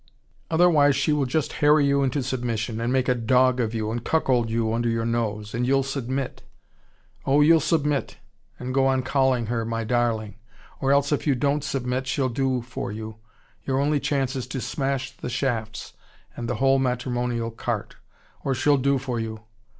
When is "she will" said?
0.95-1.27